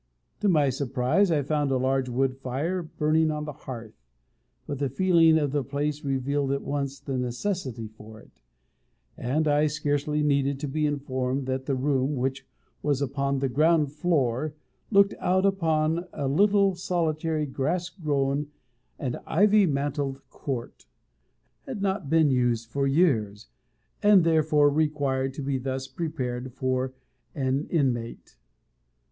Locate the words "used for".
22.31-22.87